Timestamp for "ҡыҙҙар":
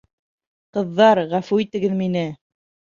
0.79-1.23